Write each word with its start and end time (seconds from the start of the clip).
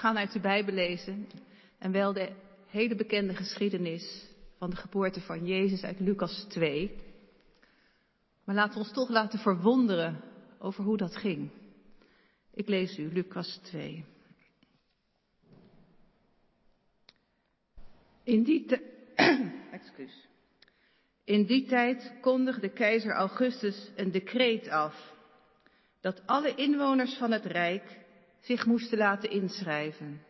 gaan 0.00 0.18
uit 0.18 0.32
de 0.32 0.40
Bijbel 0.40 0.74
lezen 0.74 1.28
en 1.78 1.92
wel 1.92 2.12
de 2.12 2.32
hele 2.66 2.94
bekende 2.94 3.34
geschiedenis 3.34 4.28
van 4.58 4.70
de 4.70 4.76
geboorte 4.76 5.20
van 5.20 5.46
Jezus 5.46 5.82
uit 5.82 6.00
Lucas 6.00 6.46
2. 6.48 6.96
Maar 8.44 8.54
laten 8.54 8.72
we 8.72 8.78
ons 8.78 8.92
toch 8.92 9.08
laten 9.08 9.38
verwonderen 9.38 10.20
over 10.58 10.84
hoe 10.84 10.96
dat 10.96 11.16
ging. 11.16 11.50
Ik 12.54 12.68
lees 12.68 12.98
u 12.98 13.12
Lucas 13.12 13.60
2. 13.62 14.04
In 18.24 18.42
die, 18.42 18.66
In 21.24 21.46
die 21.46 21.66
tijd 21.66 22.12
kondigde 22.20 22.68
keizer 22.68 23.12
Augustus 23.12 23.90
een 23.96 24.10
decreet 24.10 24.68
af 24.68 25.14
dat 26.00 26.26
alle 26.26 26.54
inwoners 26.54 27.14
van 27.14 27.30
het 27.30 27.44
Rijk 27.44 27.99
zich 28.40 28.66
moesten 28.66 28.98
laten 28.98 29.30
inschrijven. 29.30 30.22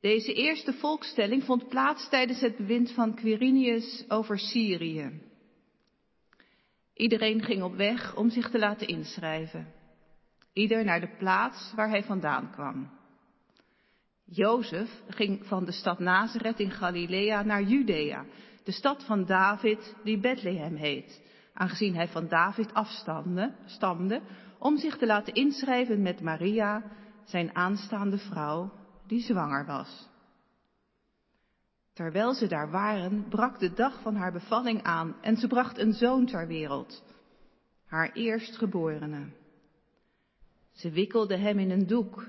Deze 0.00 0.34
eerste 0.34 0.72
volkstelling 0.72 1.44
vond 1.44 1.68
plaats 1.68 2.08
tijdens 2.08 2.40
het 2.40 2.56
bewind 2.56 2.92
van 2.92 3.14
Quirinius 3.14 4.04
over 4.08 4.38
Syrië. 4.38 5.20
Iedereen 6.94 7.42
ging 7.42 7.62
op 7.62 7.76
weg 7.76 8.16
om 8.16 8.30
zich 8.30 8.50
te 8.50 8.58
laten 8.58 8.86
inschrijven. 8.86 9.72
Ieder 10.52 10.84
naar 10.84 11.00
de 11.00 11.16
plaats 11.18 11.72
waar 11.74 11.88
hij 11.88 12.02
vandaan 12.02 12.50
kwam. 12.50 12.90
Jozef 14.24 15.02
ging 15.08 15.46
van 15.46 15.64
de 15.64 15.72
stad 15.72 15.98
Nazareth 15.98 16.60
in 16.60 16.70
Galilea 16.70 17.42
naar 17.42 17.62
Judea, 17.62 18.24
de 18.64 18.72
stad 18.72 19.04
van 19.04 19.24
David 19.24 19.94
die 20.04 20.18
Bethlehem 20.18 20.74
heet, 20.74 21.22
aangezien 21.52 21.94
hij 21.94 22.08
van 22.08 22.28
David 22.28 22.74
afstamde, 22.74 23.54
stamde, 23.64 24.20
om 24.62 24.78
zich 24.78 24.96
te 24.96 25.06
laten 25.06 25.34
inschrijven 25.34 26.02
met 26.02 26.20
Maria, 26.20 26.82
zijn 27.24 27.54
aanstaande 27.54 28.18
vrouw, 28.18 28.72
die 29.06 29.20
zwanger 29.20 29.66
was. 29.66 30.08
Terwijl 31.92 32.34
ze 32.34 32.46
daar 32.46 32.70
waren, 32.70 33.28
brak 33.28 33.58
de 33.58 33.72
dag 33.72 34.00
van 34.02 34.14
haar 34.14 34.32
bevalling 34.32 34.82
aan 34.82 35.16
en 35.20 35.36
ze 35.36 35.46
bracht 35.46 35.78
een 35.78 35.92
zoon 35.92 36.26
ter 36.26 36.46
wereld, 36.46 37.04
haar 37.86 38.12
eerstgeborene. 38.12 39.30
Ze 40.72 40.90
wikkelde 40.90 41.36
hem 41.36 41.58
in 41.58 41.70
een 41.70 41.86
doek 41.86 42.26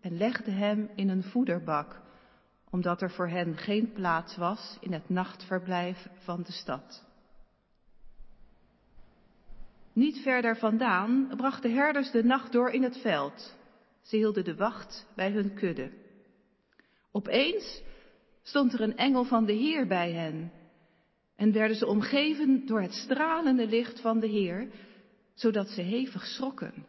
en 0.00 0.16
legde 0.16 0.50
hem 0.50 0.90
in 0.94 1.08
een 1.08 1.22
voederbak, 1.22 2.00
omdat 2.70 3.02
er 3.02 3.10
voor 3.10 3.28
hen 3.28 3.56
geen 3.56 3.92
plaats 3.92 4.36
was 4.36 4.76
in 4.80 4.92
het 4.92 5.08
nachtverblijf 5.08 6.08
van 6.18 6.42
de 6.42 6.52
stad. 6.52 7.04
Niet 9.94 10.18
verder 10.18 10.56
vandaan 10.56 11.32
brachten 11.36 11.74
herders 11.74 12.10
de 12.10 12.24
nacht 12.24 12.52
door 12.52 12.70
in 12.70 12.82
het 12.82 12.98
veld. 12.98 13.56
Ze 14.02 14.16
hielden 14.16 14.44
de 14.44 14.54
wacht 14.54 15.06
bij 15.16 15.30
hun 15.30 15.54
kudde. 15.54 15.90
Opeens 17.12 17.82
stond 18.42 18.72
er 18.72 18.80
een 18.80 18.96
engel 18.96 19.24
van 19.24 19.44
de 19.44 19.52
Heer 19.52 19.86
bij 19.86 20.12
hen 20.12 20.52
en 21.36 21.52
werden 21.52 21.76
ze 21.76 21.86
omgeven 21.86 22.66
door 22.66 22.80
het 22.80 22.92
stralende 22.92 23.66
licht 23.66 24.00
van 24.00 24.20
de 24.20 24.26
Heer, 24.26 24.68
zodat 25.34 25.68
ze 25.68 25.80
hevig 25.80 26.24
schrokken. 26.24 26.86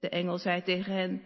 De 0.00 0.08
engel 0.08 0.38
zei 0.38 0.62
tegen 0.62 0.92
hen, 0.92 1.22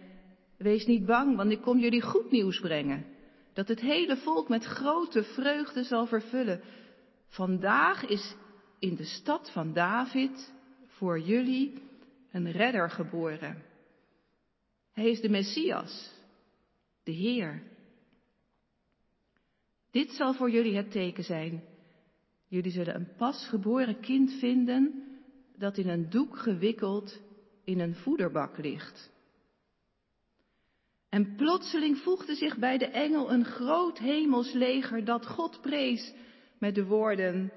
wees 0.59 0.87
niet 0.87 1.07
bang, 1.07 1.37
want 1.37 1.51
ik 1.51 1.61
kom 1.61 1.79
jullie 1.79 2.03
goed 2.03 2.31
nieuws 2.31 2.61
brengen, 2.61 3.07
dat 3.53 3.69
het 3.69 3.81
hele 3.81 4.17
volk 4.17 4.49
met 4.49 4.65
grote 4.65 5.23
vreugde 5.23 5.83
zal 5.83 6.07
vervullen. 6.07 6.61
Vandaag 7.29 8.07
is 8.07 8.37
in 8.79 8.95
de 8.95 9.05
stad 9.05 9.51
van 9.53 9.73
David 9.73 10.53
voor 10.87 11.21
jullie 11.21 11.83
een 12.31 12.51
redder 12.51 12.91
geboren. 12.91 13.63
Hij 14.93 15.11
is 15.11 15.21
de 15.21 15.29
Messias, 15.29 16.11
de 17.03 17.13
Heer. 17.13 17.63
Dit 19.91 20.11
zal 20.11 20.35
voor 20.35 20.51
jullie 20.51 20.77
het 20.77 20.91
teken 20.91 21.25
zijn. 21.25 21.63
Jullie 22.49 22.71
zullen 22.71 22.95
een 22.95 23.15
pasgeboren 23.17 24.01
kind 24.01 24.33
vinden 24.33 25.05
dat 25.57 25.77
in 25.77 25.89
een 25.89 26.11
doek 26.11 26.39
gewikkeld 26.39 27.21
in 27.65 27.81
een 27.81 27.95
voederbak 27.95 28.59
ligt. 28.59 29.11
En 31.09 31.35
plotseling 31.37 31.99
voegde 31.99 32.35
zich 32.35 32.59
bij 32.59 32.79
de 32.79 32.87
engel 32.87 33.33
een 33.33 33.45
groot 33.45 33.99
hemelsleger 33.99 35.05
dat 35.05 35.27
God 35.27 35.61
prees 35.61 36.13
met 36.59 36.75
de 36.75 36.85
woorden, 36.85 37.53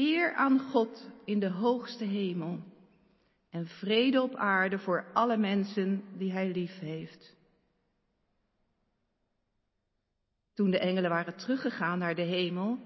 Eer 0.00 0.34
aan 0.34 0.60
God 0.60 1.10
in 1.24 1.40
de 1.40 1.50
hoogste 1.50 2.04
hemel 2.04 2.58
en 3.50 3.66
vrede 3.66 4.22
op 4.22 4.34
aarde 4.34 4.78
voor 4.78 5.10
alle 5.12 5.36
mensen 5.36 6.02
die 6.18 6.32
Hij 6.32 6.50
lief 6.50 6.78
heeft. 6.78 7.36
Toen 10.54 10.70
de 10.70 10.78
engelen 10.78 11.10
waren 11.10 11.36
teruggegaan 11.36 11.98
naar 11.98 12.14
de 12.14 12.22
hemel, 12.22 12.78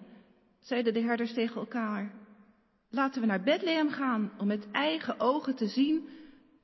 zeiden 0.59 0.95
de 0.95 1.01
herders 1.01 1.33
tegen 1.33 1.57
elkaar, 1.57 2.13
laten 2.91 3.21
we 3.21 3.27
naar 3.27 3.43
Bethlehem 3.43 3.91
gaan 3.91 4.33
om 4.39 4.47
met 4.47 4.71
eigen 4.71 5.21
ogen 5.21 5.55
te 5.55 5.67
zien 5.67 6.09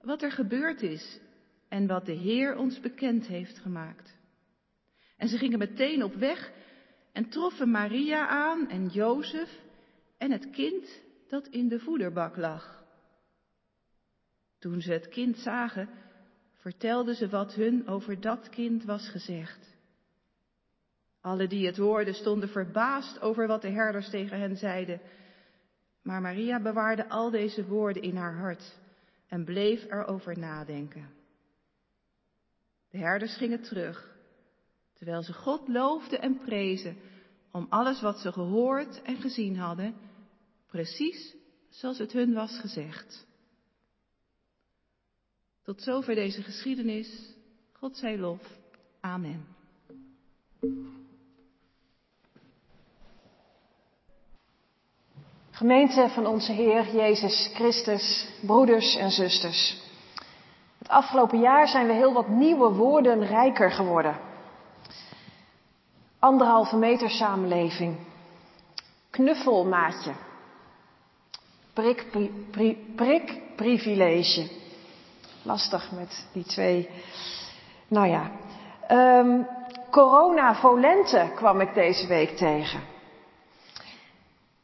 wat 0.00 0.22
er 0.22 0.32
gebeurd 0.32 0.82
is 0.82 1.21
en 1.69 1.87
wat 1.87 2.06
de 2.06 2.12
Heer 2.12 2.56
ons 2.56 2.81
bekend 2.81 3.27
heeft 3.27 3.59
gemaakt. 3.59 4.17
En 5.17 5.28
ze 5.28 5.38
gingen 5.38 5.59
meteen 5.59 6.03
op 6.03 6.15
weg 6.15 6.53
en 7.12 7.28
troffen 7.28 7.71
Maria 7.71 8.28
aan 8.28 8.69
en 8.69 8.87
Jozef 8.87 9.69
en 10.20 10.31
het 10.31 10.50
kind 10.50 11.03
dat 11.28 11.47
in 11.47 11.69
de 11.69 11.78
voederbak 11.78 12.36
lag. 12.36 12.84
Toen 14.58 14.81
ze 14.81 14.92
het 14.92 15.08
kind 15.08 15.36
zagen, 15.38 15.88
vertelden 16.54 17.14
ze 17.14 17.28
wat 17.28 17.54
hun 17.54 17.88
over 17.88 18.20
dat 18.20 18.48
kind 18.48 18.84
was 18.84 19.08
gezegd. 19.08 19.76
Alle 21.20 21.47
die 21.47 21.66
het 21.66 21.76
hoorden 21.76 22.14
stonden 22.14 22.48
verbaasd 22.48 23.20
over 23.20 23.47
wat 23.47 23.62
de 23.62 23.69
herders 23.69 24.10
tegen 24.10 24.38
hen 24.38 24.56
zeiden. 24.56 25.00
Maar 26.03 26.20
Maria 26.20 26.60
bewaarde 26.60 27.08
al 27.08 27.31
deze 27.31 27.66
woorden 27.66 28.02
in 28.02 28.16
haar 28.16 28.37
hart 28.37 28.78
en 29.28 29.44
bleef 29.44 29.84
erover 29.84 30.38
nadenken. 30.38 31.10
De 32.91 32.98
herders 32.98 33.37
gingen 33.37 33.62
terug, 33.62 34.16
terwijl 34.92 35.22
ze 35.22 35.32
God 35.32 35.69
loofden 35.69 36.20
en 36.20 36.38
prezen 36.38 36.97
om 37.50 37.66
alles 37.69 38.00
wat 38.00 38.19
ze 38.19 38.32
gehoord 38.32 39.02
en 39.02 39.16
gezien 39.16 39.56
hadden, 39.56 40.08
precies 40.70 41.34
zoals 41.69 41.98
het 41.98 42.12
hun 42.12 42.34
was 42.34 42.58
gezegd. 42.58 43.26
Tot 45.62 45.82
zover 45.82 46.14
deze 46.14 46.42
geschiedenis. 46.42 47.34
God 47.72 47.97
zij 47.97 48.19
lof. 48.19 48.41
Amen. 49.00 49.47
Gemeente 55.50 56.08
van 56.08 56.26
onze 56.26 56.53
Heer 56.53 56.94
Jezus 56.94 57.50
Christus, 57.54 58.28
broeders 58.47 58.97
en 58.97 59.10
zusters. 59.10 59.82
Het 60.78 60.88
afgelopen 60.88 61.41
jaar 61.41 61.69
zijn 61.69 61.87
we 61.87 61.92
heel 61.92 62.12
wat 62.12 62.28
nieuwe 62.28 62.72
woorden 62.72 63.26
rijker 63.26 63.70
geworden. 63.70 64.20
Anderhalve 66.19 66.76
meter 66.76 67.10
samenleving. 67.10 67.98
Knuffelmaatje. 69.10 70.12
Prik, 71.80 72.96
prikprivilege. 72.96 74.48
Lastig 75.42 75.91
met 75.92 76.26
die 76.32 76.44
twee. 76.44 76.88
Nou 77.88 78.08
ja. 78.08 78.30
Um, 78.91 79.46
corona 79.90 80.54
volente 80.54 81.30
kwam 81.34 81.60
ik 81.60 81.74
deze 81.74 82.06
week 82.06 82.36
tegen. 82.36 82.80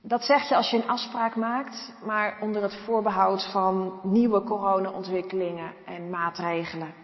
Dat 0.01 0.25
zeg 0.25 0.49
je 0.49 0.57
als 0.57 0.71
je 0.71 0.77
een 0.77 0.89
afspraak 0.89 1.37
maakt, 1.37 1.93
maar 2.05 2.39
onder 2.41 2.63
het 2.63 2.75
voorbehoud 2.75 3.45
van 3.45 4.01
nieuwe 4.03 4.43
corona-ontwikkelingen 4.43 5.73
en 5.85 6.11
maatregelen. 6.11 6.95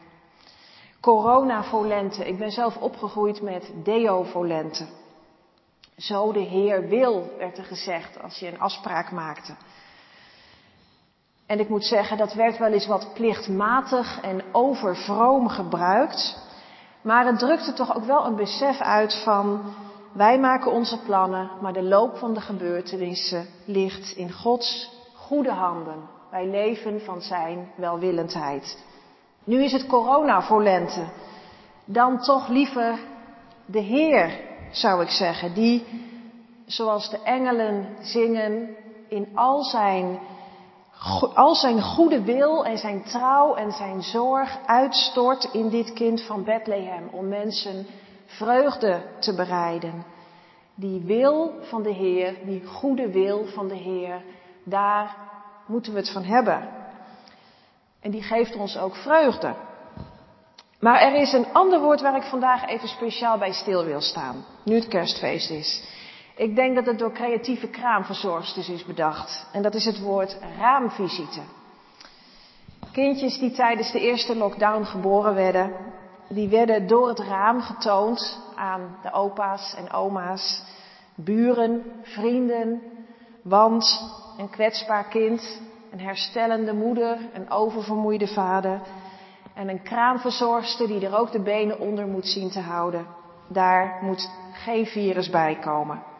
Corona-volente. 1.00 2.26
Ik 2.26 2.38
ben 2.38 2.50
zelf 2.50 2.76
opgegroeid 2.76 3.42
met 3.42 3.72
deo-volente. 3.84 4.86
Zo 5.96 6.32
de 6.32 6.40
Heer 6.40 6.88
wil, 6.88 7.32
werd 7.38 7.58
er 7.58 7.64
gezegd 7.64 8.22
als 8.22 8.38
je 8.38 8.46
een 8.46 8.60
afspraak 8.60 9.10
maakte. 9.10 9.54
En 11.46 11.60
ik 11.60 11.68
moet 11.68 11.84
zeggen, 11.84 12.16
dat 12.16 12.34
werd 12.34 12.58
wel 12.58 12.72
eens 12.72 12.86
wat 12.86 13.10
plichtmatig 13.14 14.20
en 14.20 14.42
overvroom 14.52 15.48
gebruikt. 15.48 16.50
Maar 17.02 17.26
het 17.26 17.38
drukte 17.38 17.72
toch 17.72 17.96
ook 17.96 18.04
wel 18.04 18.26
een 18.26 18.36
besef 18.36 18.80
uit 18.80 19.22
van 19.24 19.74
wij 20.12 20.38
maken 20.38 20.72
onze 20.72 21.02
plannen, 21.02 21.50
maar 21.60 21.72
de 21.72 21.82
loop 21.82 22.16
van 22.16 22.34
de 22.34 22.40
gebeurtenissen 22.40 23.46
ligt 23.64 24.16
in 24.16 24.32
Gods 24.32 24.90
goede 25.14 25.52
handen. 25.52 26.08
Wij 26.30 26.46
leven 26.46 27.00
van 27.00 27.20
Zijn 27.20 27.72
welwillendheid. 27.76 28.84
Nu 29.44 29.62
is 29.62 29.72
het 29.72 29.86
corona 29.86 30.42
voor 30.42 30.62
lente. 30.62 31.04
Dan 31.84 32.18
toch 32.18 32.48
liever 32.48 32.98
de 33.66 33.78
Heer, 33.78 34.40
zou 34.70 35.02
ik 35.02 35.10
zeggen, 35.10 35.54
die, 35.54 35.84
zoals 36.66 37.10
de 37.10 37.22
engelen 37.22 37.88
zingen, 38.00 38.76
in 39.08 39.28
al 39.34 39.62
zijn 39.62 40.18
al 41.34 41.54
zijn 41.54 41.82
goede 41.82 42.22
wil 42.22 42.64
en 42.64 42.78
zijn 42.78 43.02
trouw 43.02 43.54
en 43.54 43.72
zijn 43.72 44.02
zorg 44.02 44.58
uitstort 44.66 45.48
in 45.52 45.68
dit 45.68 45.92
kind 45.92 46.22
van 46.22 46.44
Bethlehem 46.44 47.08
om 47.10 47.28
mensen 47.28 47.86
vreugde 48.26 49.02
te 49.18 49.34
bereiden. 49.34 50.04
Die 50.74 51.00
wil 51.04 51.52
van 51.60 51.82
de 51.82 51.92
Heer, 51.92 52.34
die 52.44 52.66
goede 52.66 53.10
wil 53.10 53.46
van 53.46 53.68
de 53.68 53.76
Heer, 53.76 54.22
daar 54.64 55.16
moeten 55.66 55.92
we 55.92 55.98
het 55.98 56.10
van 56.10 56.24
hebben. 56.24 56.68
En 58.00 58.10
die 58.10 58.22
geeft 58.22 58.56
ons 58.56 58.78
ook 58.78 58.96
vreugde. 58.96 59.54
Maar 60.80 61.00
er 61.00 61.14
is 61.14 61.32
een 61.32 61.52
ander 61.52 61.80
woord 61.80 62.00
waar 62.00 62.16
ik 62.16 62.22
vandaag 62.22 62.66
even 62.66 62.88
speciaal 62.88 63.38
bij 63.38 63.52
stil 63.52 63.84
wil 63.84 64.00
staan, 64.00 64.44
nu 64.64 64.74
het 64.74 64.88
kerstfeest 64.88 65.50
is. 65.50 65.82
Ik 66.42 66.56
denk 66.56 66.74
dat 66.74 66.86
het 66.86 66.98
door 66.98 67.12
creatieve 67.12 67.68
kraamverzorgsters 67.68 68.68
is 68.68 68.84
bedacht. 68.84 69.46
En 69.52 69.62
dat 69.62 69.74
is 69.74 69.84
het 69.84 70.00
woord 70.00 70.38
raamvisite. 70.58 71.40
Kindjes 72.92 73.38
die 73.38 73.50
tijdens 73.50 73.92
de 73.92 74.00
eerste 74.00 74.36
lockdown 74.36 74.84
geboren 74.84 75.34
werden, 75.34 75.72
die 76.28 76.48
werden 76.48 76.86
door 76.86 77.08
het 77.08 77.18
raam 77.18 77.60
getoond 77.60 78.40
aan 78.56 78.96
de 79.02 79.12
opa's 79.12 79.74
en 79.74 79.92
oma's, 79.92 80.64
buren, 81.14 81.82
vrienden, 82.02 82.82
want 83.42 84.00
een 84.38 84.50
kwetsbaar 84.50 85.04
kind, 85.04 85.60
een 85.90 86.00
herstellende 86.00 86.74
moeder, 86.74 87.18
een 87.32 87.50
oververmoeide 87.50 88.28
vader 88.28 88.80
en 89.54 89.68
een 89.68 89.82
kraamverzorgster 89.82 90.86
die 90.86 91.06
er 91.06 91.18
ook 91.18 91.32
de 91.32 91.42
benen 91.42 91.80
onder 91.80 92.06
moet 92.06 92.26
zien 92.26 92.50
te 92.50 92.60
houden. 92.60 93.06
Daar 93.48 93.98
moet 94.00 94.30
geen 94.52 94.86
virus 94.86 95.30
bij 95.30 95.58
komen 95.58 96.10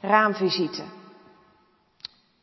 raamvisite. 0.00 0.84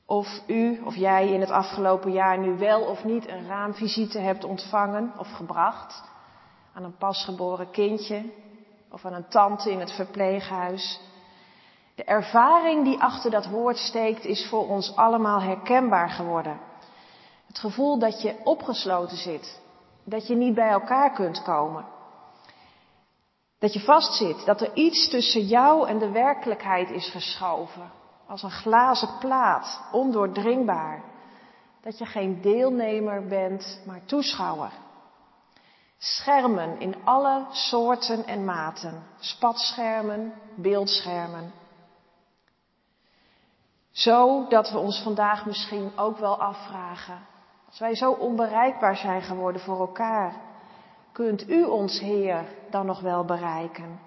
Of 0.05 0.41
u 0.47 0.81
of 0.83 0.95
jij 0.95 1.31
in 1.31 1.39
het 1.39 1.51
afgelopen 1.51 2.11
jaar 2.11 2.37
nu 2.37 2.57
wel 2.57 2.81
of 2.81 3.03
niet 3.03 3.27
een 3.27 3.47
raamvisite 3.47 4.19
hebt 4.19 4.43
ontvangen 4.43 5.13
of 5.17 5.31
gebracht 5.31 6.03
aan 6.73 6.83
een 6.83 6.97
pasgeboren 6.97 7.71
kindje 7.71 8.23
of 8.91 9.05
aan 9.05 9.13
een 9.13 9.27
tante 9.27 9.71
in 9.71 9.79
het 9.79 9.91
verpleeghuis. 9.91 10.99
De 11.95 12.03
ervaring 12.03 12.83
die 12.83 13.01
achter 13.01 13.31
dat 13.31 13.47
woord 13.47 13.77
steekt 13.77 14.25
is 14.25 14.47
voor 14.49 14.67
ons 14.67 14.95
allemaal 14.95 15.41
herkenbaar 15.41 16.09
geworden. 16.09 16.59
Het 17.47 17.59
gevoel 17.59 17.99
dat 17.99 18.21
je 18.21 18.35
opgesloten 18.43 19.17
zit, 19.17 19.61
dat 20.03 20.27
je 20.27 20.35
niet 20.35 20.53
bij 20.53 20.69
elkaar 20.69 21.11
kunt 21.11 21.43
komen. 21.43 21.85
Dat 23.65 23.73
je 23.73 23.79
vastzit, 23.79 24.45
dat 24.45 24.61
er 24.61 24.73
iets 24.73 25.09
tussen 25.09 25.41
jou 25.41 25.87
en 25.87 25.97
de 25.97 26.11
werkelijkheid 26.11 26.89
is 26.89 27.09
geschoven. 27.09 27.91
Als 28.27 28.43
een 28.43 28.51
glazen 28.51 29.09
plaat, 29.19 29.81
ondoordringbaar. 29.91 31.03
Dat 31.81 31.97
je 31.97 32.05
geen 32.05 32.41
deelnemer 32.41 33.27
bent, 33.27 33.81
maar 33.85 34.05
toeschouwer. 34.05 34.71
Schermen 35.97 36.79
in 36.79 36.95
alle 37.03 37.45
soorten 37.49 38.25
en 38.25 38.45
maten. 38.45 39.03
Spatschermen, 39.19 40.33
beeldschermen. 40.55 41.53
Zo 43.91 44.47
dat 44.47 44.69
we 44.69 44.77
ons 44.77 45.01
vandaag 45.01 45.45
misschien 45.45 45.91
ook 45.95 46.17
wel 46.17 46.41
afvragen. 46.41 47.19
Als 47.67 47.79
wij 47.79 47.95
zo 47.95 48.11
onbereikbaar 48.11 48.97
zijn 48.97 49.21
geworden 49.21 49.61
voor 49.61 49.79
elkaar 49.79 50.33
kunt 51.15 51.49
u 51.49 51.63
ons, 51.63 51.99
Heer, 51.99 52.45
dan 52.69 52.85
nog 52.85 52.99
wel 52.99 53.25
bereiken? 53.25 53.99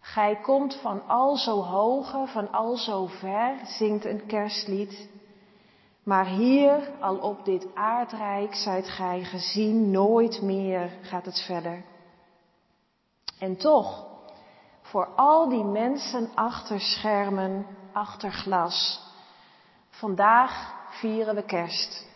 Gij 0.00 0.36
komt 0.36 0.74
van 0.74 1.06
al 1.06 1.36
zo 1.36 1.62
hoge, 1.62 2.26
van 2.26 2.52
al 2.52 2.76
zo 2.76 3.06
ver, 3.06 3.54
zingt 3.64 4.04
een 4.04 4.26
kerstlied. 4.26 5.08
Maar 6.02 6.26
hier, 6.26 6.90
al 7.00 7.16
op 7.16 7.44
dit 7.44 7.66
aardrijk, 7.74 8.54
zijt 8.54 8.88
gij 8.88 9.24
gezien, 9.24 9.90
nooit 9.90 10.42
meer 10.42 10.98
gaat 11.02 11.24
het 11.24 11.40
verder. 11.40 11.82
En 13.38 13.56
toch, 13.56 14.06
voor 14.82 15.08
al 15.16 15.48
die 15.48 15.64
mensen 15.64 16.28
achter 16.34 16.80
schermen, 16.80 17.66
achter 17.92 18.32
glas, 18.32 19.00
vandaag 19.90 20.74
vieren 20.90 21.34
we 21.34 21.42
kerst. 21.42 22.09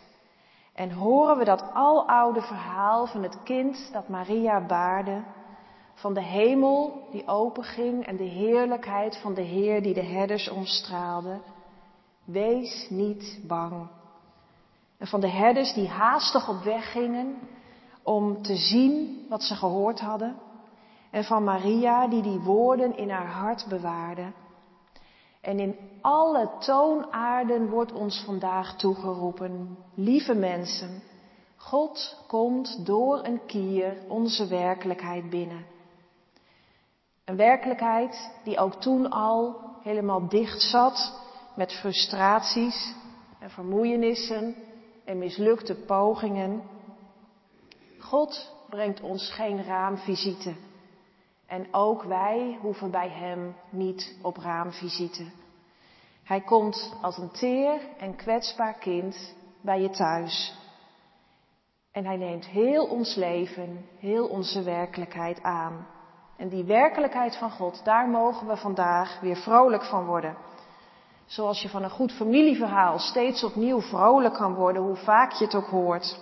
En 0.75 0.91
horen 0.91 1.37
we 1.37 1.43
dat 1.43 1.63
aloude 1.73 2.41
verhaal 2.41 3.05
van 3.07 3.23
het 3.23 3.43
kind 3.43 3.89
dat 3.91 4.07
Maria 4.07 4.65
baarde, 4.65 5.23
van 5.93 6.13
de 6.13 6.23
hemel 6.23 7.07
die 7.11 7.27
openging 7.27 8.05
en 8.05 8.17
de 8.17 8.23
heerlijkheid 8.23 9.17
van 9.17 9.33
de 9.33 9.41
Heer 9.41 9.81
die 9.81 9.93
de 9.93 10.03
herders 10.03 10.49
omstraalde. 10.49 11.39
Wees 12.23 12.87
niet 12.89 13.39
bang. 13.47 13.87
En 14.97 15.07
van 15.07 15.19
de 15.19 15.29
herders 15.29 15.73
die 15.73 15.87
haastig 15.87 16.49
op 16.49 16.63
weg 16.63 16.91
gingen 16.91 17.37
om 18.03 18.41
te 18.41 18.55
zien 18.55 19.25
wat 19.29 19.43
ze 19.43 19.55
gehoord 19.55 19.99
hadden. 19.99 20.35
En 21.11 21.23
van 21.23 21.43
Maria 21.43 22.07
die 22.07 22.21
die 22.21 22.39
woorden 22.39 22.97
in 22.97 23.09
haar 23.09 23.31
hart 23.31 23.65
bewaarde 23.69 24.31
en 25.45 25.59
in 25.59 25.75
alle 26.01 26.49
toonaarden 26.59 27.69
wordt 27.69 27.91
ons 27.91 28.23
vandaag 28.25 28.77
toegeroepen, 28.77 29.77
lieve 29.93 30.33
mensen, 30.33 31.01
God 31.55 32.23
komt 32.27 32.85
door 32.85 33.23
een 33.23 33.45
kier 33.45 33.97
onze 34.07 34.47
werkelijkheid 34.47 35.29
binnen. 35.29 35.65
Een 37.25 37.35
werkelijkheid 37.35 38.31
die 38.43 38.57
ook 38.57 38.73
toen 38.73 39.09
al 39.09 39.55
helemaal 39.81 40.27
dicht 40.29 40.61
zat 40.61 41.19
met 41.55 41.73
frustraties 41.73 42.93
en 43.39 43.49
vermoeienissen 43.49 44.55
en 45.03 45.17
mislukte 45.17 45.75
pogingen. 45.75 46.63
God 47.99 48.51
brengt 48.69 49.01
ons 49.01 49.31
geen 49.31 49.63
raamvisite. 49.63 50.53
En 51.47 51.73
ook 51.73 52.03
wij 52.03 52.57
hoeven 52.61 52.91
bij 52.91 53.09
Hem 53.09 53.55
niet 53.69 54.17
op 54.21 54.37
raamvisite. 54.37 55.25
Hij 56.23 56.41
komt 56.41 56.97
als 57.01 57.17
een 57.17 57.31
teer 57.31 57.81
en 57.97 58.15
kwetsbaar 58.15 58.73
kind 58.73 59.35
bij 59.61 59.81
je 59.81 59.89
thuis. 59.89 60.57
En 61.91 62.05
hij 62.05 62.17
neemt 62.17 62.45
heel 62.45 62.85
ons 62.85 63.15
leven, 63.15 63.85
heel 63.99 64.27
onze 64.27 64.63
werkelijkheid 64.63 65.43
aan. 65.43 65.87
En 66.37 66.49
die 66.49 66.63
werkelijkheid 66.63 67.37
van 67.37 67.51
God, 67.51 67.81
daar 67.83 68.09
mogen 68.09 68.47
we 68.47 68.57
vandaag 68.57 69.19
weer 69.19 69.35
vrolijk 69.35 69.83
van 69.83 70.05
worden. 70.05 70.37
Zoals 71.25 71.61
je 71.61 71.69
van 71.69 71.83
een 71.83 71.89
goed 71.89 72.11
familieverhaal 72.11 72.99
steeds 72.99 73.43
opnieuw 73.43 73.81
vrolijk 73.81 74.33
kan 74.33 74.53
worden, 74.53 74.81
hoe 74.81 74.95
vaak 74.95 75.31
je 75.31 75.45
het 75.45 75.55
ook 75.55 75.67
hoort. 75.67 76.19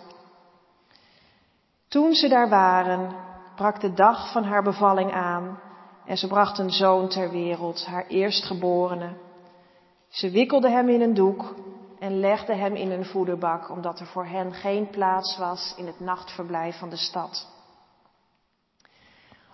Toen 1.88 2.14
ze 2.14 2.28
daar 2.28 2.50
waren, 2.50 3.16
brak 3.56 3.82
de 3.82 3.94
dag 3.94 4.32
van 4.32 4.44
haar 4.44 4.64
bevalling 4.64 5.12
aan 5.12 5.60
en 6.06 6.18
ze 6.18 6.28
bracht 6.28 6.58
een 6.58 6.72
zoon 6.72 7.08
ter 7.08 7.30
wereld, 7.30 7.86
haar 7.86 8.08
eerstgeborene. 8.08 9.14
Ze 10.10 10.30
wikkelde 10.30 10.70
hem 10.70 10.90
in 10.90 11.02
een 11.02 11.14
doek 11.14 11.56
en 12.00 12.20
legde 12.20 12.56
hem 12.56 12.76
in 12.76 12.92
een 12.92 13.06
voederbak, 13.06 13.70
omdat 13.70 14.00
er 14.00 14.06
voor 14.06 14.26
hen 14.26 14.54
geen 14.54 14.90
plaats 14.90 15.38
was 15.38 15.74
in 15.78 15.88
het 15.88 16.00
nachtverblijf 16.00 16.80
van 16.80 16.90
de 16.90 16.98
stad. 16.98 17.52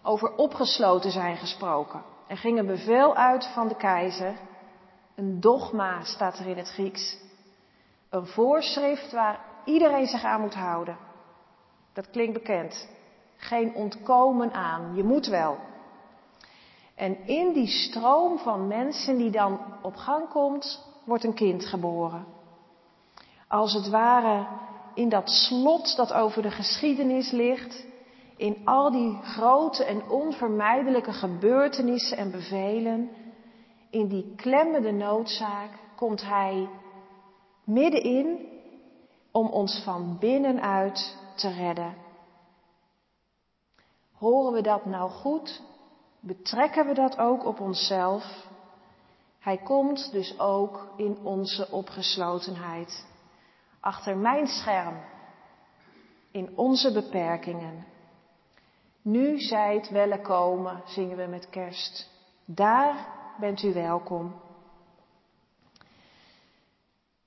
Over 0.04 0.36
opgesloten 0.36 1.12
zijn 1.12 1.38
gesproken. 1.38 2.04
Er 2.28 2.38
ging 2.38 2.60
een 2.60 2.66
bevel 2.66 3.16
uit 3.16 3.50
van 3.54 3.68
de 3.68 3.76
keizer. 3.76 4.34
Een 5.16 5.40
dogma 5.40 6.04
staat 6.04 6.40
er 6.40 6.48
in 6.48 6.58
het 6.58 6.70
Grieks. 6.70 7.18
Een 8.10 8.28
voorschrift 8.28 9.12
waar 9.12 9.40
iedereen 9.66 10.08
zich 10.08 10.24
aan 10.24 10.42
moet 10.42 10.56
houden. 10.56 10.98
Dat 11.94 12.10
klinkt 12.10 12.34
bekend. 12.34 12.90
Geen 13.40 13.74
ontkomen 13.74 14.54
aan. 14.54 14.96
Je 14.96 15.04
moet 15.04 15.28
wel. 15.28 15.58
En 16.96 17.28
in 17.28 17.54
die 17.54 17.68
stroom 17.68 18.38
van 18.38 18.68
mensen 18.68 19.18
die 19.18 19.32
dan 19.32 19.60
op 19.82 19.96
gang 19.96 20.30
komt, 20.30 20.86
wordt 21.04 21.24
een 21.24 21.34
kind 21.34 21.66
geboren. 21.66 22.26
Als 23.48 23.74
het 23.74 23.90
ware 23.90 24.48
in 24.94 25.10
dat 25.10 25.30
slot 25.30 25.96
dat 25.96 26.14
over 26.14 26.42
de 26.42 26.52
geschiedenis 26.52 27.32
ligt, 27.32 27.86
in 28.38 28.62
al 28.66 28.92
die 28.92 29.18
grote 29.22 29.84
en 29.84 30.10
onvermijdelijke 30.10 31.14
gebeurtenissen 31.14 32.18
en 32.18 32.32
bevelen, 32.32 33.10
in 33.90 34.08
die 34.08 34.34
klemmende 34.36 34.92
noodzaak, 34.92 35.70
komt 35.96 36.22
Hij 36.22 36.70
middenin 37.64 38.48
om 39.32 39.48
ons 39.48 39.82
van 39.84 40.18
binnenuit 40.20 41.18
te 41.36 41.50
redden. 41.50 42.09
Horen 44.20 44.54
we 44.54 44.62
dat 44.62 44.86
nou 44.86 45.10
goed? 45.10 45.62
Betrekken 46.20 46.86
we 46.88 46.94
dat 46.94 47.18
ook 47.18 47.46
op 47.46 47.60
onszelf? 47.60 48.48
Hij 49.40 49.58
komt 49.58 50.12
dus 50.12 50.40
ook 50.40 50.88
in 50.96 51.18
onze 51.24 51.72
opgeslotenheid. 51.72 53.08
Achter 53.80 54.18
mijn 54.18 54.48
scherm. 54.48 54.96
In 56.32 56.58
onze 56.58 56.94
beperkingen. 56.94 57.86
Nu 59.02 59.40
zijt 59.40 59.90
welkom, 59.90 60.70
zingen 60.86 61.18
we 61.18 61.26
met 61.26 61.50
kerst. 61.50 62.10
Daar 62.46 63.08
bent 63.40 63.64
u 63.64 63.74
welkom. 63.74 64.42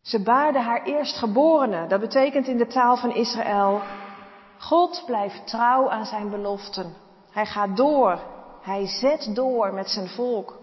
Ze 0.01 0.23
baarde 0.23 0.59
haar 0.59 0.83
eerstgeborene. 0.83 1.87
Dat 1.87 2.01
betekent 2.01 2.47
in 2.47 2.57
de 2.57 2.67
taal 2.67 2.97
van 2.97 3.15
Israël, 3.15 3.81
God 4.62 5.02
blijft 5.07 5.47
trouw 5.47 5.90
aan 5.90 6.07
zijn 6.07 6.31
beloften. 6.31 6.95
Hij 7.31 7.47
gaat 7.47 7.76
door. 7.76 8.21
Hij 8.61 8.87
zet 8.87 9.35
door 9.35 9.75
met 9.75 9.90
zijn 9.90 10.09
volk. 10.09 10.59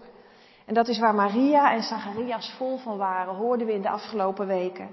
En 0.66 0.74
dat 0.74 0.88
is 0.88 0.98
waar 0.98 1.14
Maria 1.14 1.72
en 1.72 1.82
Zacharias 1.82 2.54
vol 2.56 2.78
van 2.78 2.96
waren, 2.96 3.34
hoorden 3.34 3.66
we 3.66 3.72
in 3.72 3.82
de 3.82 3.88
afgelopen 3.88 4.46
weken. 4.46 4.90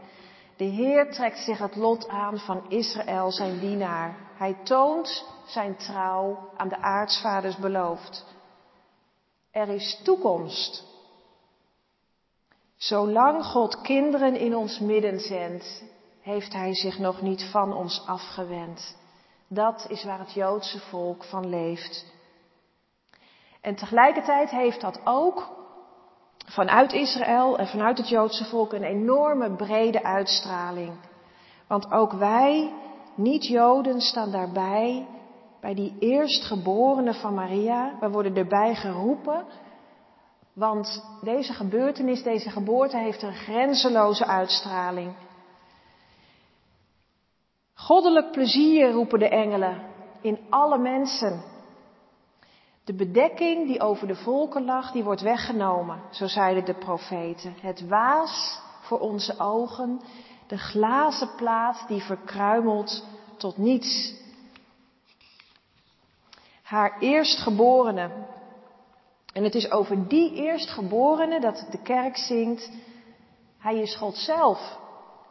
De 0.58 0.64
Heer 0.64 1.12
trekt 1.12 1.40
zich 1.40 1.58
het 1.58 1.76
lot 1.76 2.08
aan 2.08 2.38
van 2.40 2.70
Israël, 2.70 3.32
zijn 3.32 3.60
dienaar. 3.60 4.16
Hij 4.38 4.58
toont 4.64 5.26
zijn 5.46 5.76
trouw 5.76 6.50
aan 6.58 6.70
de 6.70 6.82
aartsvaders 6.82 7.56
beloofd. 7.56 8.26
Er 9.52 9.70
is 9.70 10.02
toekomst. 10.04 10.84
Zolang 12.76 13.46
God 13.46 13.82
kinderen 13.82 14.36
in 14.36 14.56
ons 14.56 14.80
midden 14.80 15.20
zendt, 15.20 15.84
heeft 16.28 16.54
Hij 16.54 16.76
zich 16.76 17.00
nog 17.00 17.22
niet 17.22 17.44
van 17.52 17.74
ons 17.74 18.04
afgewend. 18.06 18.98
Dat 19.48 19.86
is 19.90 20.04
waar 20.04 20.20
het 20.20 20.34
Joodse 20.34 20.80
volk 20.80 21.24
van 21.24 21.50
leeft. 21.50 22.06
En 23.62 23.76
tegelijkertijd 23.76 24.50
heeft 24.50 24.82
dat 24.82 25.02
ook 25.04 25.50
vanuit 26.46 26.94
Israël 26.94 27.58
en 27.58 27.68
vanuit 27.68 27.98
het 27.98 28.10
Joodse 28.10 28.46
volk 28.46 28.74
een 28.74 28.84
enorme 28.84 29.56
brede 29.56 30.04
uitstraling. 30.04 30.94
Want 31.68 31.92
ook 31.92 32.12
wij, 32.12 32.74
niet-Joden, 33.16 34.02
staan 34.02 34.32
daarbij, 34.32 35.08
bij 35.62 35.74
die 35.74 35.96
eerstgeborene 36.00 37.14
van 37.14 37.34
Maria. 37.34 37.98
We 38.00 38.10
worden 38.10 38.36
erbij 38.36 38.76
geroepen, 38.76 39.46
want 40.54 41.04
deze 41.22 41.54
gebeurtenis, 41.54 42.24
deze 42.24 42.50
geboorte 42.50 42.98
heeft 42.98 43.22
een 43.22 43.36
grenzeloze 43.36 44.26
uitstraling. 44.26 45.14
Goddelijk 47.78 48.32
plezier 48.32 48.92
roepen 48.92 49.20
de 49.20 49.30
engelen 49.30 49.82
in 50.22 50.40
alle 50.50 50.78
mensen. 50.78 51.44
De 52.84 52.94
bedekking 52.94 53.68
die 53.68 53.82
over 53.82 54.08
de 54.08 54.16
volken 54.16 54.66
lag, 54.66 54.92
die 54.92 55.04
wordt 55.04 55.22
weggenomen, 55.22 56.02
zo 56.12 56.28
zeiden 56.28 56.66
de 56.66 56.74
profeten. 56.74 57.56
Het 57.62 57.88
waas 57.88 58.62
voor 58.82 59.00
onze 59.00 59.40
ogen, 59.40 60.02
de 60.48 60.58
glazen 60.58 61.30
plaat 61.36 61.86
die 61.88 62.02
verkruimelt 62.02 63.04
tot 63.38 63.58
niets. 63.58 64.14
Haar 66.62 67.00
eerstgeborene. 67.00 68.12
En 69.34 69.44
het 69.44 69.56
is 69.56 69.72
over 69.72 70.08
die 70.08 70.34
eerstgeborene 70.34 71.40
dat 71.40 71.68
de 71.72 71.82
kerk 71.82 72.18
zingt. 72.18 72.72
Hij 73.58 73.82
is 73.82 73.96
God 73.96 74.16
zelf, 74.16 74.78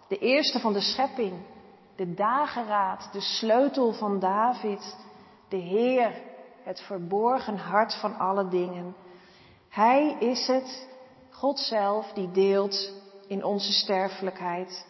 de 0.08 0.18
eerste 0.18 0.58
van 0.58 0.72
de 0.72 0.80
schepping, 0.80 1.32
de 1.96 2.14
dageraad, 2.14 3.08
de 3.12 3.20
sleutel 3.20 3.92
van 3.92 4.18
David, 4.18 4.96
de 5.48 5.56
Heer, 5.56 6.12
het 6.62 6.80
verborgen 6.80 7.56
hart 7.56 7.94
van 7.94 8.18
alle 8.18 8.48
dingen. 8.48 8.94
Hij 9.68 10.16
is 10.18 10.46
het, 10.46 10.88
God 11.30 11.58
zelf, 11.58 12.12
die 12.12 12.30
deelt 12.30 12.92
in 13.28 13.44
onze 13.44 13.72
sterfelijkheid, 13.72 14.86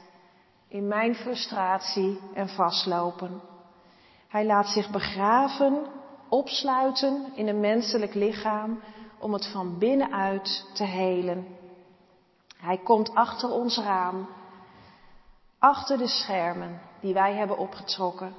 in 0.68 0.88
mijn 0.88 1.14
frustratie 1.14 2.20
en 2.34 2.48
vastlopen. 2.48 3.40
Hij 4.28 4.46
laat 4.46 4.66
zich 4.66 4.90
begraven, 4.90 5.86
opsluiten 6.28 7.32
in 7.34 7.48
een 7.48 7.60
menselijk 7.60 8.14
lichaam 8.14 8.80
om 9.18 9.32
het 9.32 9.46
van 9.46 9.78
binnenuit 9.78 10.70
te 10.74 10.84
helen. 10.84 11.46
Hij 12.56 12.78
komt 12.78 13.14
achter 13.14 13.50
ons 13.50 13.78
raam, 13.78 14.28
achter 15.58 15.98
de 15.98 16.08
schermen 16.08 16.80
die 17.00 17.14
wij 17.14 17.34
hebben 17.34 17.58
opgetrokken 17.58 18.34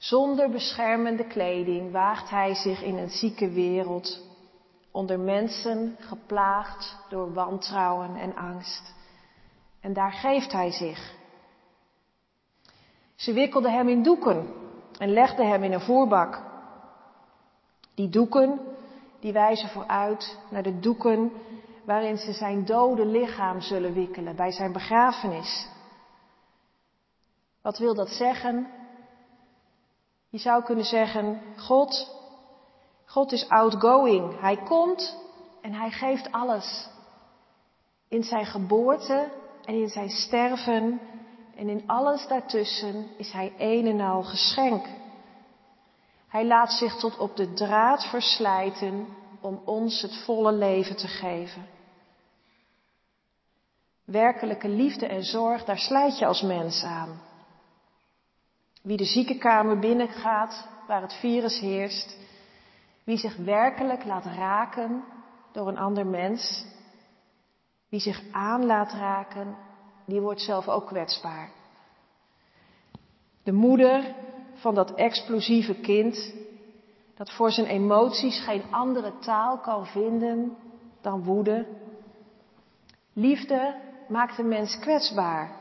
zonder 0.00 0.50
beschermende 0.50 1.26
kleding 1.26 1.92
waagt 1.92 2.30
hij 2.30 2.54
zich 2.54 2.82
in 2.82 2.96
een 2.96 3.10
zieke 3.10 3.50
wereld, 3.50 4.20
onder 4.90 5.20
mensen 5.20 5.96
geplaagd 5.98 6.96
door 7.08 7.32
wantrouwen 7.32 8.16
en 8.16 8.36
angst. 8.36 8.94
En 9.80 9.92
daar 9.92 10.12
geeft 10.12 10.52
hij 10.52 10.70
zich. 10.70 11.14
Ze 13.14 13.32
wikkelde 13.32 13.70
hem 13.70 13.88
in 13.88 14.02
doeken 14.02 14.54
en 14.98 15.12
legde 15.12 15.44
hem 15.44 15.62
in 15.62 15.72
een 15.72 15.80
voerbak. 15.80 16.42
Die 17.94 18.08
doeken, 18.08 18.60
die 19.20 19.32
wijzen 19.32 19.68
vooruit 19.68 20.38
naar 20.50 20.62
de 20.62 20.78
doeken 20.78 21.32
waarin 21.84 22.18
ze 22.18 22.32
zijn 22.32 22.64
dode 22.64 23.06
lichaam 23.06 23.60
zullen 23.60 23.92
wikkelen 23.92 24.36
bij 24.36 24.50
zijn 24.50 24.72
begrafenis. 24.72 25.68
Wat 27.62 27.78
wil 27.78 27.94
dat 27.94 28.08
zeggen? 28.08 28.66
Je 30.28 30.38
zou 30.38 30.64
kunnen 30.64 30.84
zeggen, 30.84 31.42
God, 31.56 32.18
God 33.04 33.32
is 33.32 33.48
outgoing. 33.48 34.40
Hij 34.40 34.56
komt 34.56 35.16
en 35.62 35.72
hij 35.72 35.90
geeft 35.90 36.32
alles. 36.32 36.88
In 38.08 38.22
zijn 38.22 38.46
geboorte 38.46 39.28
en 39.64 39.74
in 39.74 39.88
zijn 39.88 40.08
sterven 40.08 41.00
en 41.56 41.68
in 41.68 41.82
alles 41.86 42.26
daartussen 42.26 43.06
is 43.16 43.32
hij 43.32 43.52
een 43.58 43.86
en 43.86 44.00
al 44.00 44.22
geschenk. 44.22 44.86
Hij 46.28 46.46
laat 46.46 46.72
zich 46.72 46.96
tot 46.96 47.18
op 47.18 47.36
de 47.36 47.52
draad 47.52 48.04
verslijten 48.04 49.06
om 49.40 49.62
ons 49.64 50.02
het 50.02 50.16
volle 50.24 50.52
leven 50.52 50.96
te 50.96 51.08
geven. 51.08 51.66
Werkelijke 54.04 54.68
liefde 54.68 55.06
en 55.06 55.22
zorg, 55.22 55.64
daar 55.64 55.78
slijt 55.78 56.18
je 56.18 56.26
als 56.26 56.42
mens 56.42 56.82
aan. 56.82 57.28
Wie 58.80 58.96
de 58.96 59.04
ziekenkamer 59.04 59.78
binnengaat 59.78 60.68
waar 60.86 61.02
het 61.02 61.14
virus 61.14 61.60
heerst. 61.60 62.16
Wie 63.04 63.16
zich 63.16 63.36
werkelijk 63.36 64.04
laat 64.04 64.24
raken 64.24 65.04
door 65.52 65.68
een 65.68 65.78
ander 65.78 66.06
mens. 66.06 66.64
Wie 67.88 68.00
zich 68.00 68.22
aan 68.32 68.66
laat 68.66 68.92
raken, 68.92 69.56
die 70.06 70.20
wordt 70.20 70.40
zelf 70.40 70.68
ook 70.68 70.86
kwetsbaar. 70.86 71.50
De 73.42 73.52
moeder 73.52 74.14
van 74.54 74.74
dat 74.74 74.94
explosieve 74.94 75.74
kind, 75.74 76.34
dat 77.16 77.30
voor 77.30 77.50
zijn 77.50 77.66
emoties 77.66 78.44
geen 78.44 78.62
andere 78.70 79.18
taal 79.18 79.58
kan 79.58 79.86
vinden 79.86 80.56
dan 81.00 81.24
woede. 81.24 81.66
Liefde 83.12 83.74
maakt 84.08 84.38
een 84.38 84.48
mens 84.48 84.78
kwetsbaar 84.78 85.56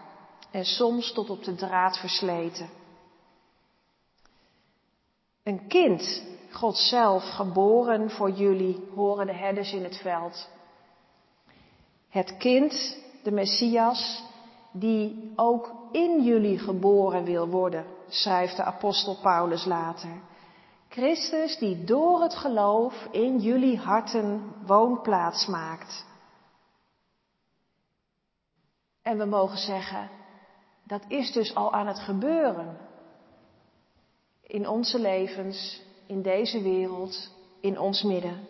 en 0.52 0.66
soms 0.66 1.14
tot 1.14 1.30
op 1.30 1.44
de 1.44 1.56
draad 1.56 1.98
versleten. 1.98 2.79
Een 5.44 5.68
kind, 5.68 6.24
God 6.52 6.78
zelf, 6.78 7.24
geboren 7.24 8.10
voor 8.10 8.32
jullie, 8.32 8.88
horen 8.96 9.26
de 9.26 9.34
herders 9.34 9.74
in 9.74 9.84
het 9.84 9.98
veld. 9.98 10.50
Het 12.10 12.38
kind, 12.38 12.98
de 13.24 13.32
Messias, 13.32 14.24
die 14.72 15.34
ook 15.36 15.72
in 15.92 16.24
jullie 16.24 16.60
geboren 16.60 17.24
wil 17.24 17.48
worden, 17.48 17.86
schrijft 18.08 18.56
de 18.56 18.64
apostel 18.64 19.18
Paulus 19.22 19.66
later. 19.66 20.22
Christus 20.90 21.58
die 21.58 21.84
door 21.84 22.22
het 22.22 22.36
geloof 22.36 23.08
in 23.12 23.40
jullie 23.40 23.78
harten 23.78 24.54
woonplaats 24.66 25.46
maakt. 25.46 26.06
En 29.02 29.18
we 29.18 29.26
mogen 29.26 29.58
zeggen, 29.58 30.10
dat 30.84 31.04
is 31.08 31.32
dus 31.32 31.56
al 31.56 31.74
aan 31.74 31.88
het 31.88 32.00
gebeuren 32.00 32.78
in 34.50 34.68
onze 34.68 35.00
levens, 35.00 35.82
in 36.08 36.22
deze 36.22 36.62
wereld, 36.62 37.32
in 37.62 37.80
ons 37.80 38.04
midden. 38.04 38.48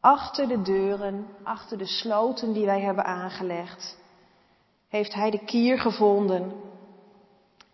Achter 0.00 0.48
de 0.48 0.62
deuren, 0.62 1.26
achter 1.42 1.78
de 1.78 1.86
sloten 1.86 2.52
die 2.52 2.64
wij 2.64 2.80
hebben 2.80 3.04
aangelegd, 3.04 3.98
heeft 4.88 5.14
Hij 5.14 5.30
de 5.30 5.44
kier 5.44 5.78
gevonden. 5.78 6.52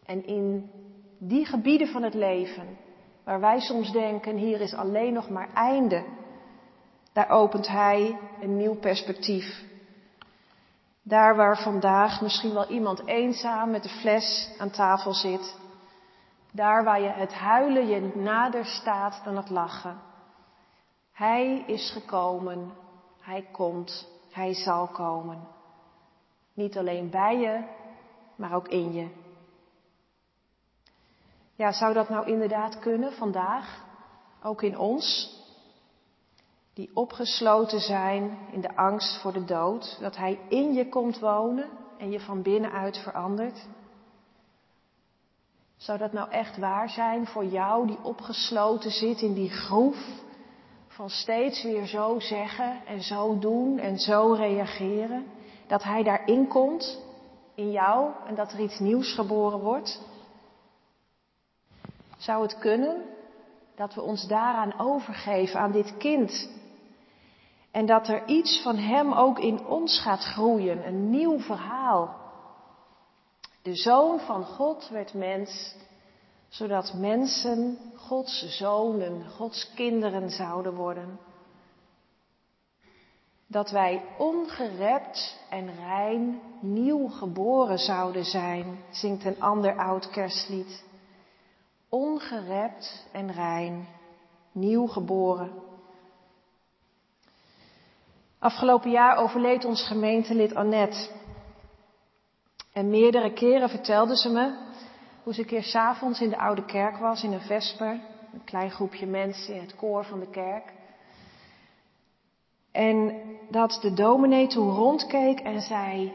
En 0.04 0.26
in 0.26 0.70
die 1.18 1.44
gebieden 1.44 1.88
van 1.88 2.02
het 2.02 2.14
leven, 2.14 2.78
waar 3.24 3.40
wij 3.40 3.60
soms 3.60 3.92
denken, 3.92 4.36
hier 4.36 4.60
is 4.60 4.74
alleen 4.74 5.12
nog 5.12 5.28
maar 5.28 5.52
einde, 5.54 6.04
daar 7.12 7.28
opent 7.28 7.68
Hij 7.68 8.18
een 8.40 8.56
nieuw 8.56 8.76
perspectief. 8.76 9.64
Daar 11.02 11.36
waar 11.36 11.58
vandaag 11.58 12.20
misschien 12.20 12.54
wel 12.54 12.68
iemand 12.68 13.06
eenzaam 13.06 13.70
met 13.70 13.82
de 13.82 13.88
fles 13.88 14.50
aan 14.58 14.70
tafel 14.70 15.14
zit, 15.14 15.60
daar 16.52 16.84
waar 16.84 17.00
je 17.00 17.08
het 17.08 17.34
huilen 17.34 17.86
je 17.86 18.12
nader 18.14 18.64
staat 18.64 19.20
dan 19.24 19.36
het 19.36 19.50
lachen. 19.50 20.00
Hij 21.12 21.64
is 21.66 21.90
gekomen, 21.90 22.72
hij 23.20 23.48
komt, 23.52 24.08
hij 24.30 24.54
zal 24.54 24.86
komen. 24.86 25.48
Niet 26.54 26.78
alleen 26.78 27.10
bij 27.10 27.38
je, 27.38 27.64
maar 28.36 28.52
ook 28.52 28.68
in 28.68 28.92
je. 28.92 29.08
Ja, 31.54 31.72
zou 31.72 31.92
dat 31.94 32.08
nou 32.08 32.26
inderdaad 32.26 32.78
kunnen 32.78 33.12
vandaag? 33.12 33.84
Ook 34.42 34.62
in 34.62 34.78
ons? 34.78 35.40
die 36.74 36.90
opgesloten 36.94 37.80
zijn 37.80 38.38
in 38.50 38.60
de 38.60 38.76
angst 38.76 39.20
voor 39.20 39.32
de 39.32 39.44
dood, 39.44 39.96
dat 40.00 40.16
Hij 40.16 40.40
in 40.48 40.72
je 40.72 40.88
komt 40.88 41.18
wonen 41.18 41.68
en 41.98 42.10
je 42.10 42.20
van 42.20 42.42
binnenuit 42.42 42.98
verandert? 42.98 43.68
Zou 45.82 45.98
dat 45.98 46.12
nou 46.12 46.30
echt 46.30 46.56
waar 46.58 46.88
zijn 46.88 47.26
voor 47.26 47.44
jou 47.44 47.86
die 47.86 48.02
opgesloten 48.02 48.90
zit 48.90 49.20
in 49.20 49.34
die 49.34 49.50
groef 49.50 49.96
van 50.86 51.10
steeds 51.10 51.62
weer 51.62 51.86
zo 51.86 52.20
zeggen 52.20 52.86
en 52.86 53.00
zo 53.00 53.38
doen 53.38 53.78
en 53.78 53.98
zo 53.98 54.32
reageren? 54.32 55.26
Dat 55.66 55.82
Hij 55.82 56.02
daarin 56.02 56.48
komt, 56.48 57.00
in 57.54 57.70
jou, 57.70 58.10
en 58.26 58.34
dat 58.34 58.52
er 58.52 58.60
iets 58.60 58.78
nieuws 58.78 59.14
geboren 59.14 59.58
wordt? 59.58 60.00
Zou 62.16 62.42
het 62.42 62.58
kunnen 62.58 63.02
dat 63.74 63.94
we 63.94 64.02
ons 64.02 64.26
daaraan 64.28 64.78
overgeven, 64.78 65.60
aan 65.60 65.72
dit 65.72 65.96
kind? 65.96 66.50
En 67.70 67.86
dat 67.86 68.08
er 68.08 68.26
iets 68.26 68.62
van 68.62 68.76
Hem 68.76 69.12
ook 69.12 69.38
in 69.38 69.66
ons 69.66 70.00
gaat 70.00 70.24
groeien, 70.24 70.86
een 70.86 71.10
nieuw 71.10 71.38
verhaal. 71.38 72.21
De 73.62 73.74
Zoon 73.74 74.20
van 74.20 74.44
God 74.44 74.88
werd 74.88 75.14
mens, 75.14 75.74
zodat 76.48 76.94
mensen 76.94 77.78
Gods 77.96 78.58
zonen, 78.58 79.30
Gods 79.30 79.72
kinderen 79.74 80.30
zouden 80.30 80.74
worden. 80.74 81.18
Dat 83.46 83.70
wij 83.70 84.02
ongerept 84.18 85.38
en 85.50 85.74
rein 85.74 86.40
nieuw 86.60 87.08
geboren 87.08 87.78
zouden 87.78 88.24
zijn, 88.24 88.84
zingt 88.90 89.24
een 89.24 89.40
ander 89.40 89.76
oud 89.78 90.10
kerstlied. 90.10 90.84
Ongerept 91.88 93.06
en 93.12 93.32
rein, 93.32 93.88
nieuw 94.52 94.86
geboren. 94.86 95.52
Afgelopen 98.38 98.90
jaar 98.90 99.16
overleed 99.16 99.64
ons 99.64 99.86
gemeentelid 99.86 100.54
Annette. 100.54 101.08
En 102.72 102.90
meerdere 102.90 103.32
keren 103.32 103.68
vertelde 103.68 104.16
ze 104.16 104.28
me 104.28 104.54
hoe 105.22 105.34
ze 105.34 105.40
een 105.40 105.46
keer 105.46 105.62
s'avonds 105.62 106.20
in 106.20 106.28
de 106.28 106.38
oude 106.38 106.64
kerk 106.64 106.96
was, 106.96 107.22
in 107.22 107.32
een 107.32 107.40
vesper. 107.40 108.00
Een 108.32 108.44
klein 108.44 108.70
groepje 108.70 109.06
mensen 109.06 109.54
in 109.54 109.60
het 109.60 109.76
koor 109.76 110.04
van 110.04 110.20
de 110.20 110.30
kerk. 110.30 110.72
En 112.72 113.22
dat 113.50 113.78
de 113.82 113.92
dominee 113.92 114.46
toen 114.46 114.70
rondkeek 114.70 115.40
en 115.40 115.60
zei, 115.60 116.12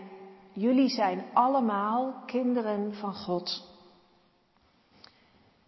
jullie 0.54 0.90
zijn 0.90 1.24
allemaal 1.34 2.14
kinderen 2.26 2.94
van 2.94 3.14
God. 3.14 3.76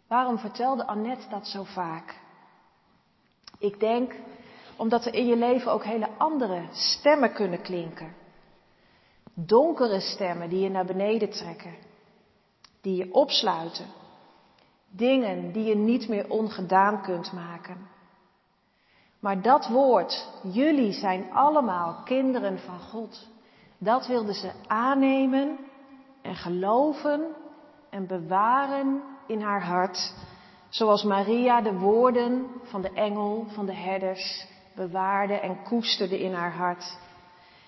Waarom 0.08 0.38
vertelde 0.38 0.88
Annette 0.88 1.29
dat 1.29 1.48
zo 1.48 1.63
vaak? 1.63 2.19
Ik 3.60 3.79
denk 3.79 4.15
omdat 4.75 5.05
er 5.05 5.13
in 5.13 5.25
je 5.25 5.36
leven 5.36 5.72
ook 5.72 5.84
hele 5.84 6.10
andere 6.17 6.62
stemmen 6.72 7.34
kunnen 7.34 7.62
klinken. 7.62 8.13
Donkere 9.46 10.00
stemmen 10.00 10.50
die 10.50 10.60
je 10.60 10.69
naar 10.69 10.86
beneden 10.86 11.29
trekken, 11.29 11.75
die 12.81 12.96
je 12.96 13.13
opsluiten. 13.13 13.86
Dingen 14.91 15.51
die 15.51 15.63
je 15.63 15.75
niet 15.75 16.08
meer 16.08 16.29
ongedaan 16.29 17.01
kunt 17.01 17.31
maken. 17.31 17.88
Maar 19.19 19.41
dat 19.41 19.67
woord, 19.67 20.27
jullie 20.43 20.91
zijn 20.91 21.31
allemaal 21.31 21.96
kinderen 22.03 22.60
van 22.60 22.79
God, 22.79 23.27
dat 23.77 24.08
wilden 24.08 24.34
ze 24.34 24.51
aannemen 24.67 25.58
en 26.22 26.36
geloven 26.36 27.22
en 27.89 28.08
bewaren 28.08 29.01
in 29.27 29.41
haar 29.41 29.63
hart, 29.63 30.13
zoals 30.69 31.03
Maria 31.03 31.62
de 31.62 31.74
woorden 31.74 32.48
van 32.63 32.81
de 32.81 32.93
engel, 32.93 33.46
van 33.48 33.65
de 33.65 33.75
herders 33.75 34.48
bewaarde 34.75 35.34
en 35.34 35.63
koesterde 35.63 36.19
in 36.19 36.34
haar 36.34 36.53
hart. 36.53 36.98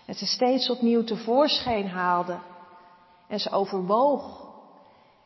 En 0.05 0.13
ze 0.13 0.25
steeds 0.25 0.69
opnieuw 0.69 1.03
tevoorschijn 1.03 1.87
haalde. 1.87 2.39
En 3.27 3.39
ze 3.39 3.51
overwoog 3.51 4.49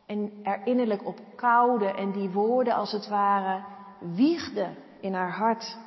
en 0.05 0.39
er 0.43 0.65
innerlijk 0.65 1.05
op 1.05 1.19
koude 1.35 1.91
en 1.91 2.11
die 2.11 2.29
woorden 2.29 2.73
als 2.73 2.91
het 2.91 3.07
ware 3.07 3.63
wiegde 3.99 4.75
in 4.99 5.13
haar 5.13 5.31
hart. 5.31 5.77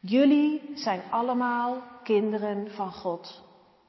Jullie 0.00 0.70
zijn 0.74 1.02
allemaal 1.10 1.76
kinderen 2.02 2.70
van 2.70 2.92
God. 2.92 3.42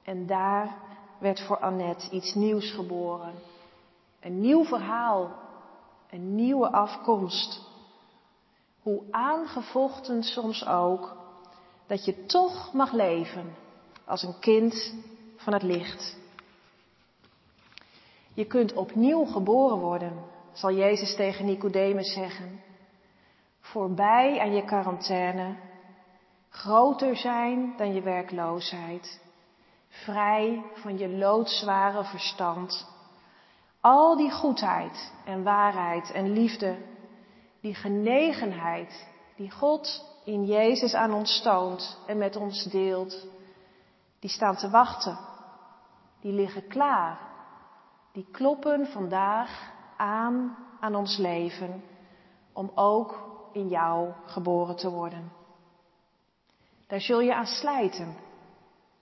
En 0.03 0.25
daar 0.25 0.75
werd 1.19 1.41
voor 1.41 1.59
Annette 1.59 2.09
iets 2.09 2.33
nieuws 2.33 2.71
geboren. 2.71 3.33
Een 4.19 4.39
nieuw 4.39 4.63
verhaal, 4.63 5.31
een 6.09 6.35
nieuwe 6.35 6.71
afkomst. 6.71 7.61
Hoe 8.81 9.03
aangevochten 9.11 10.23
soms 10.23 10.65
ook, 10.67 11.15
dat 11.87 12.05
je 12.05 12.25
toch 12.25 12.73
mag 12.73 12.91
leven 12.91 13.55
als 14.05 14.23
een 14.23 14.39
kind 14.39 14.93
van 15.35 15.53
het 15.53 15.63
licht. 15.63 16.17
Je 18.33 18.45
kunt 18.45 18.73
opnieuw 18.73 19.25
geboren 19.25 19.77
worden, 19.77 20.23
zal 20.51 20.71
Jezus 20.71 21.15
tegen 21.15 21.45
Nicodemus 21.45 22.13
zeggen. 22.13 22.61
Voorbij 23.59 24.39
aan 24.39 24.53
je 24.53 24.63
quarantaine, 24.65 25.55
groter 26.49 27.15
zijn 27.15 27.73
dan 27.77 27.93
je 27.93 28.01
werkloosheid, 28.01 29.21
vrij 29.89 30.63
van 30.73 30.97
je 30.97 31.09
loodzware 31.09 32.03
verstand. 32.03 32.87
Al 33.81 34.17
die 34.17 34.31
goedheid 34.31 35.13
en 35.25 35.43
waarheid 35.43 36.11
en 36.11 36.31
liefde, 36.31 36.77
die 37.61 37.75
genegenheid 37.75 39.07
die 39.35 39.51
God 39.51 40.15
in 40.27 40.45
Jezus 40.45 40.93
aan 40.93 41.13
ons 41.13 41.41
toont 41.41 41.97
en 42.05 42.17
met 42.17 42.35
ons 42.35 42.63
deelt, 42.63 43.27
die 44.19 44.29
staan 44.29 44.55
te 44.55 44.69
wachten. 44.69 45.17
Die 46.21 46.31
liggen 46.31 46.67
klaar. 46.67 47.19
Die 48.11 48.27
kloppen 48.31 48.87
vandaag 48.87 49.71
aan 49.97 50.57
aan 50.79 50.95
ons 50.95 51.17
leven 51.17 51.83
om 52.53 52.71
ook 52.75 53.23
in 53.53 53.67
jou 53.67 54.11
geboren 54.25 54.75
te 54.75 54.89
worden. 54.89 55.31
Daar 56.87 57.01
zul 57.01 57.19
je 57.19 57.35
aan 57.35 57.45
slijten, 57.45 58.15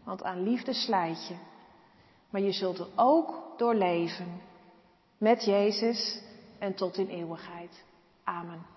want 0.03 0.23
aan 0.23 0.43
liefde 0.43 0.73
slijt 0.73 1.27
je. 1.27 1.35
Maar 2.29 2.41
je 2.41 2.51
zult 2.51 2.79
er 2.79 2.87
ook 2.95 3.57
door 3.57 3.75
leven 3.75 4.41
met 5.17 5.45
Jezus 5.45 6.21
en 6.59 6.75
tot 6.75 6.97
in 6.97 7.07
eeuwigheid. 7.07 7.83
Amen. 8.23 8.74